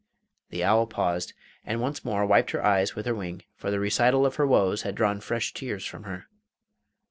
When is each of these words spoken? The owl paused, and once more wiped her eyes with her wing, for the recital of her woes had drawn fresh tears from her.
The 0.49 0.63
owl 0.63 0.87
paused, 0.87 1.33
and 1.63 1.79
once 1.79 2.03
more 2.03 2.25
wiped 2.25 2.49
her 2.49 2.65
eyes 2.65 2.95
with 2.95 3.05
her 3.05 3.13
wing, 3.13 3.43
for 3.55 3.69
the 3.69 3.79
recital 3.79 4.25
of 4.25 4.37
her 4.37 4.47
woes 4.47 4.81
had 4.81 4.95
drawn 4.95 5.21
fresh 5.21 5.53
tears 5.53 5.85
from 5.85 6.05
her. 6.05 6.25